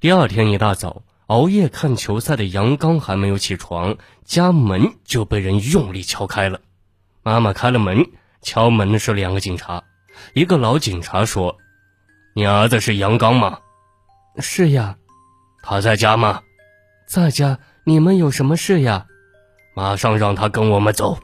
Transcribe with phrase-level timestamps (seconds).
[0.00, 6.58] 第二天一大早，熬夜看球赛的杨刚还没有起床，家门就被人用力敲开了。
[7.22, 8.06] 妈妈开了门，
[8.40, 9.84] 敲门的是两个警察。
[10.32, 11.58] 一个老警察说
[12.32, 13.58] ：“你儿子是杨刚吗
[14.40, 14.96] ？”“是呀。
[15.62, 16.40] ”“他在家吗
[17.06, 17.58] ？”“在家。
[17.84, 19.06] ”“你们有什么事呀
[19.76, 21.18] ？”“马上让他跟我们走。”“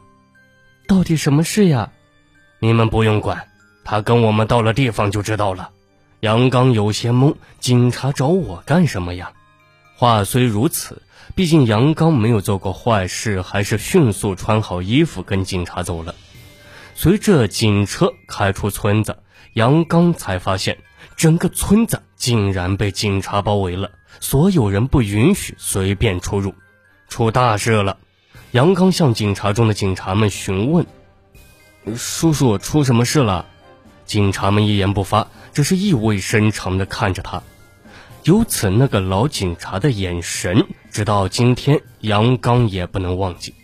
[0.87, 1.91] 到底什么事呀
[2.61, 3.49] ？”“你们不用管，
[3.87, 5.71] 他跟我们到了地方就知道了。”
[6.21, 9.33] 杨刚有些懵，警察找我干什么呀？
[9.97, 11.03] 话虽如此，
[11.35, 16.15] 毕竟杨刚没有做过坏事，还是迅速穿好衣服跟警察走了。
[16.95, 19.19] 随着警车开出村子，
[19.53, 20.79] 杨刚才发现
[21.17, 26.55] 整个村子竟然被警察包围了，所有人不允许随便出入，
[27.09, 27.99] 出大事了！
[28.53, 30.87] 杨刚向警察中的警察们询问
[31.95, 33.45] ：“叔叔，出什么事了？”
[34.07, 37.43] 警察们一言不发，只是意味深长地看着他。
[38.25, 43.55] 由此，那个老警察的眼神，直到今天，杨刚也不能忘记。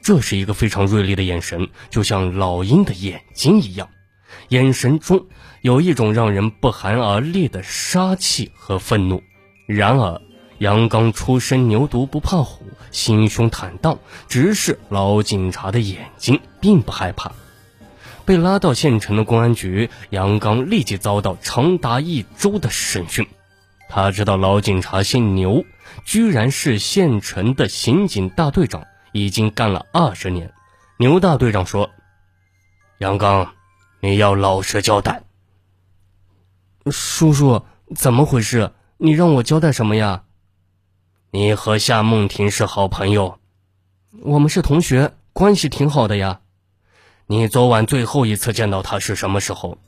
[0.00, 3.90] 这是一个非常锐利的眼神，就像老鹰的眼睛一样，
[4.48, 5.26] 眼神中
[5.60, 9.22] 有一种让人不寒而栗的杀气和愤怒。
[9.66, 10.22] 然而，
[10.56, 17.30] 杨刚出身牛犊不怕虎，心胸坦荡，直视老警察的眼睛，并不害怕。
[18.24, 23.26] 被拉到县城的公安局，杨刚立即遭到长达一周的审讯。
[23.88, 25.64] 他知道老警察姓牛，
[26.04, 28.84] 居然是县城的刑警大队长。
[29.14, 30.54] 已经干了二十年，
[30.96, 31.90] 牛大队长说
[32.96, 33.52] ：“杨刚，
[34.00, 35.24] 你要老实交代。”
[36.90, 37.62] 叔叔，
[37.94, 38.72] 怎么回事？
[38.96, 40.24] 你让我交代什么呀？
[41.30, 43.38] 你和夏梦婷是好朋友，
[44.22, 46.40] 我们是同学，关系挺好的呀。
[47.26, 49.78] 你昨晚最后一次见到他是什么时候？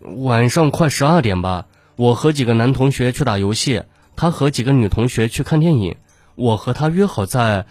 [0.00, 1.66] 晚上快十二点吧。
[1.96, 3.82] 我和几个男同学去打游戏，
[4.16, 5.96] 他和几个女同学去看电影。
[6.36, 7.66] 我和他约好在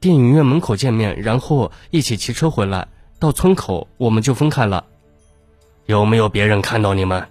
[0.00, 2.88] 电影院门口见面，然后一起骑车回来。
[3.18, 4.84] 到村口我们就分开了。
[5.86, 7.28] 有没有别人看到你们？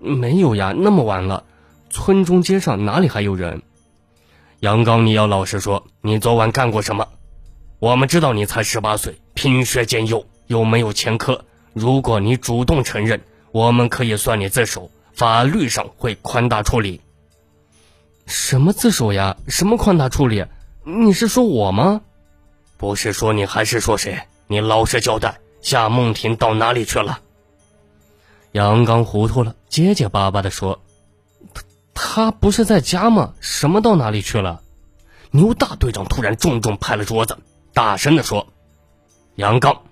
[0.00, 1.44] 没有呀，那么晚了，
[1.90, 3.62] 村中街上哪里还有人？
[4.60, 7.08] 杨刚，你要老实说，你昨晚干过什么？
[7.78, 11.44] 我们知道你才十八岁，品学兼优，又没有前科。
[11.72, 13.20] 如果你主动承认，
[13.52, 17.00] 我们可以算你自首，法律上会宽大处理。
[18.26, 19.36] 什么自首呀？
[19.46, 20.44] 什么宽大处理？
[20.82, 22.00] 你是说我吗？
[22.78, 24.22] 不是说你，还是说谁？
[24.48, 27.20] 你老实交代，夏梦婷到哪里去了？
[28.50, 30.80] 杨刚糊涂了，结结巴巴的说
[31.54, 31.62] ：“他
[31.94, 33.34] 他不是在家吗？
[33.38, 34.62] 什么到哪里去了？”
[35.30, 37.38] 牛大队长突然重重拍了桌子，
[37.72, 38.48] 大声的说
[39.38, 39.82] ：“杨刚，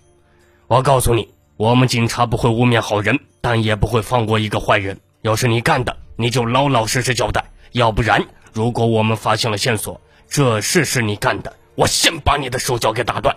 [0.66, 4.98] 我告诉你，我们警察不会污蔑好人，但也不会放过一个坏人。
[5.22, 13.36] 要是你干的，你就老老实实交代。”要不然，如果我们发现了线索，这事是你干的，我先把你的手脚给打断。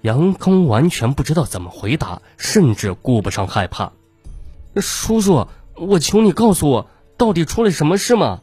[0.00, 3.92] 杨刚完全不知道怎么回答，甚至顾不上害怕。
[4.76, 8.40] 叔叔，我求你告诉我，到底出了什么事吗？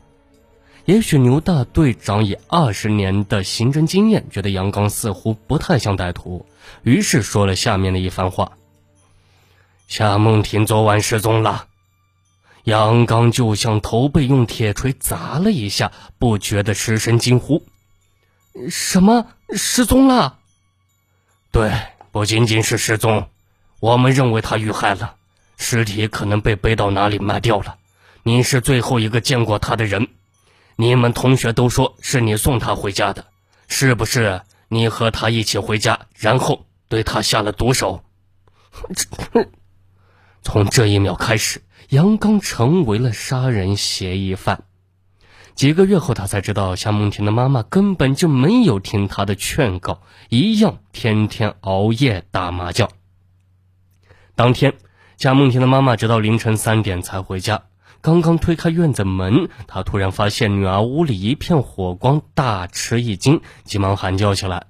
[0.88, 6.46] 也许牛大队长以二十年的刑侦经验，觉得杨刚似乎不太像歹徒，
[6.82, 8.54] 于是说了下面的一番话：
[9.90, 11.68] 夏梦婷昨晚失踪了。
[12.64, 17.66] 杨刚就像头被用铁锤砸了一下，不觉的失声惊呼
[18.72, 20.40] ：“什么失踪了
[21.52, 21.74] ？”“对，
[22.14, 23.28] 不仅仅是失踪，
[23.82, 25.16] 我们认为他遇害了，
[25.58, 27.76] 尸体可能被背到哪里卖掉了。
[28.24, 30.08] 你是最后一个见过他的人，
[30.78, 33.26] 你们同学都说是你送他回家的，
[33.68, 34.42] 是不是？
[34.70, 38.04] 你和他一起回家，然后对他下了毒手？
[40.42, 44.66] 从这一秒开始。”杨刚成为了杀人嫌疑犯。
[45.56, 52.90] 几个月后，他才知道夏梦婷的妈妈根本就没有听他的劝告，一样天天熬夜打麻将。
[54.36, 54.74] 当天，
[55.18, 57.67] 夏梦婷的妈妈直到凌晨三点才回家。
[58.02, 64.68] 刚刚推开院子门，他突然发现女儿屋里一片火光，大吃一惊，急忙喊叫起来。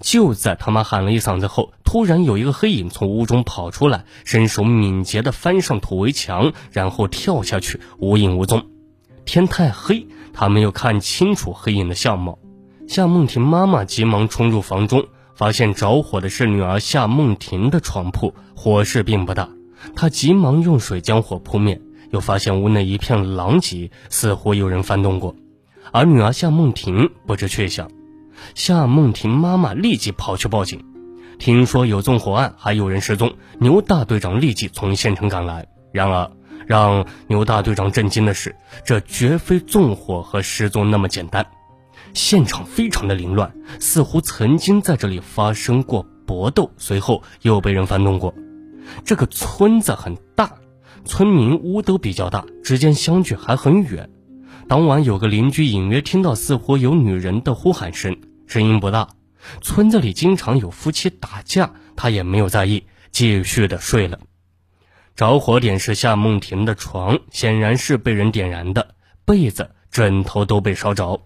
[0.00, 8.66] 就在他妈喊了一嗓子后，突然有一个黑影从屋中跑出来，身手敏捷地翻上土围墙，然后跳下去，无影无踪。
[9.24, 12.38] 天太黑，他没有看清楚黑影的相貌。
[12.88, 19.48] 夏梦婷妈妈急忙冲入房中，发现着火的是女儿夏梦婷的床铺，火势并不大。
[19.94, 21.80] 她急忙用水将火扑灭，
[22.10, 25.34] 又发现屋内一片狼藉，似乎有人翻动过，
[25.92, 27.90] 而女儿夏梦婷不知去向。
[28.54, 30.84] 夏梦婷妈妈立即跑去报警，
[31.38, 33.34] 听说有纵火案，还有人失踪。
[33.58, 35.66] 牛大队长立即从县城赶来。
[35.92, 36.30] 然而，
[36.66, 38.54] 让牛大队长震惊的是，
[38.84, 41.46] 这绝非纵火和失踪那么简单。
[42.14, 48.34] 现场非常的凌乱，似乎曾经在这里发生过搏斗，随后又被人翻动过。
[49.04, 50.16] 这个村子很，
[51.04, 54.10] 村民屋都比较大，之间相距还很远。
[54.68, 58.16] 当晚有个邻居隐约听到似乎有女人的呼喊声，
[58.46, 59.08] 声音不大。
[59.62, 64.20] 村子里经常有夫妻打架，他也没有在意，继续的睡了。
[65.16, 68.94] 着火点是夏梦婷的床，显然是被人点燃的，
[69.24, 71.22] 被子、枕头都被烧着。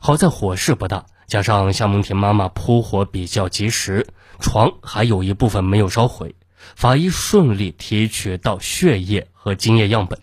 [0.00, 4.06] 好在火势不大，加上夏梦婷妈妈扑火比较及时，
[4.40, 6.34] 床还有一部分没有烧毁。
[6.76, 10.18] 法医顺利提取到血液和精液样本，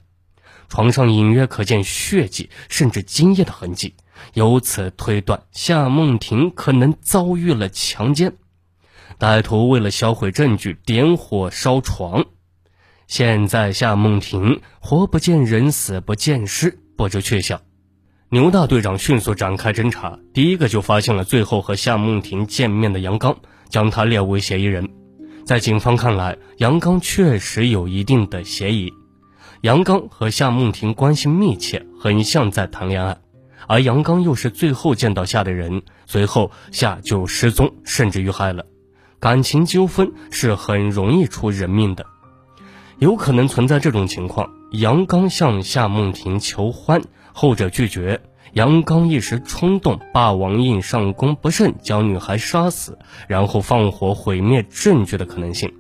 [0.70, 3.96] 床上隐约可见血迹，甚至精液的痕迹。
[4.34, 8.34] 由此推断，夏梦婷可能遭遇了强奸。
[9.20, 12.26] 歹徒为了销毁证据，点火烧床。
[13.08, 17.62] 现在夏梦婷活不见人，死不见尸，不知去向。
[18.30, 23.38] 牛大队长迅速展开侦查，第一个就发现了最后和夏梦婷见面的杨刚，
[23.70, 25.05] 将他列为嫌疑人。
[25.46, 28.92] 在警方看来，杨刚确实有一定的嫌疑。
[29.62, 33.16] 杨刚和夏梦婷关系密切，很像在谈恋爱，
[33.68, 38.66] 而杨刚又是最后见到夏的人，随后夏就失踪，甚至遇害了。
[39.20, 42.08] 感情纠纷是很容易出人命的。
[42.98, 47.04] 有可能存在这种情况：杨刚向夏梦婷求欢，
[47.34, 48.20] 后者拒绝；
[48.56, 52.98] 杨刚一时冲动，霸王硬上弓不慎将女孩杀死，
[53.28, 55.74] 然后放火毁灭证据的可能性。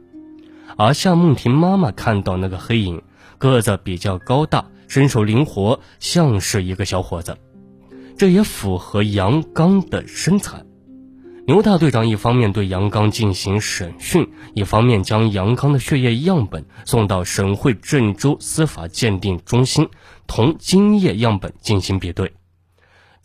[0.75, 3.01] 而夏梦婷妈妈看到那个黑影，
[3.38, 7.38] 个子比较高大，身手灵活，像是一个小伙子，
[8.18, 10.66] 这也符合杨刚的身材。
[11.48, 19.88] 牛大队长一方面对杨刚进行审讯，一方面将杨刚的血液样本送到省会郑州司法鉴定中心，
[20.27, 22.33] 同精液样本进行比对。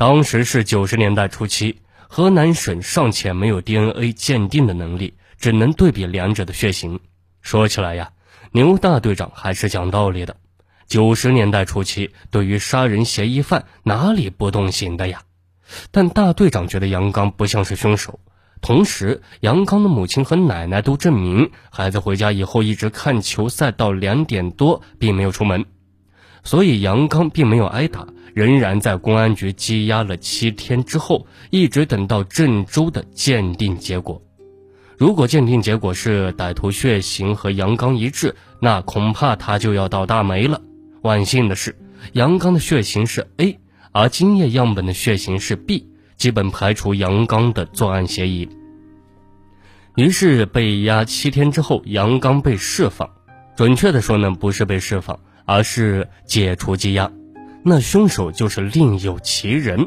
[0.01, 7.01] 当时是九十年代初期，河南省尚且没有 DNA 鉴定的能力，只能对比两者的血型。
[7.43, 8.13] 说起来呀，
[8.51, 10.39] 牛大队长还是讲道理的。
[10.87, 15.21] 九十年代初期，对于杀人嫌疑犯，哪里不动刑的呀？
[15.91, 18.21] 但大队长觉得杨刚不像是凶手，
[18.63, 25.67] 同时杨刚的母亲和奶奶都证明，孩子回家以后一直看球赛到两点多，并没有出门，
[26.43, 28.09] 所以杨刚并没有挨打，
[28.41, 34.23] 仍然在公安局羁押了七天之后，一直等到郑州的鉴定结果。
[34.97, 40.63] 如果鉴定结果是歹徒血型和杨刚一致，那恐怕他就要倒大霉了。
[41.03, 41.77] 万幸的是，
[42.15, 43.59] 杨刚的血型是 A。
[43.93, 48.49] 而精液样本的血型是 B，基本排除杨刚的作案嫌疑。
[49.97, 53.11] 于是被押七天之后，杨刚被释放。
[53.55, 57.13] 准确的说呢，不是被释放，而是解除羁押。
[57.63, 59.87] 那凶手就是另有其人。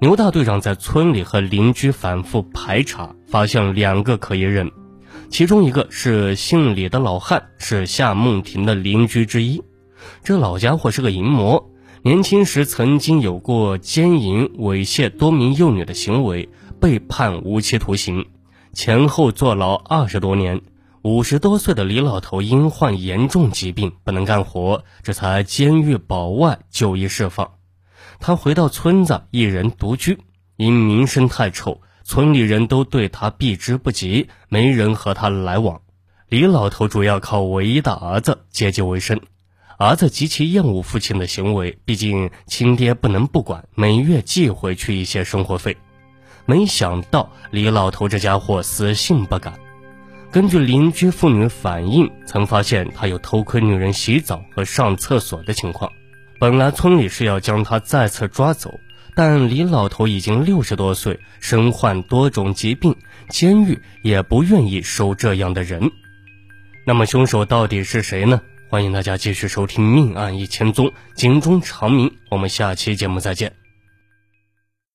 [0.00, 4.70] 牛大队长在村里和邻居反复排查，发现两个可疑人，
[5.30, 9.62] 其中一个是姓李的老汉，是夏梦婷的邻居之一。
[10.22, 11.70] 这老家伙是个淫魔。
[12.02, 16.48] 年轻时曾经有过奸淫、猥亵多名幼女的行为，
[16.80, 18.26] 被判无期徒刑，
[18.72, 20.60] 前后坐牢二十多年。
[21.06, 27.52] 五十多岁的李老头因患严重疾病不能干活，这才监狱保外就医释放。
[28.18, 30.18] 他回到村子，一人独居，
[30.56, 35.80] 因名声太臭，村里人都对他避之不及，没人和他来往。
[36.28, 39.20] 李老头主要靠唯一的儿子接济为生。
[39.78, 45.76] 儿子极其厌恶父亲的行为，毕竟亲爹不能不管，每月寄回去一些生活费。
[46.46, 49.56] 没想到李老头这家伙死性不改，
[50.32, 55.90] 根据邻居妇女反映，曾发现他有偷窥女人洗澡和上厕所的情况。
[56.38, 58.78] 本来村里是要将他再次抓走，
[59.14, 62.94] 但李老头已经六十多岁，身患多种疾病，
[63.30, 65.90] 监狱也不愿意收这样的人。
[66.86, 68.40] 那么凶手到底是谁呢？
[68.68, 72.12] 欢迎大家继续收听《命案一千宗》，警钟长鸣。
[72.30, 73.65] 我们下期节目再见。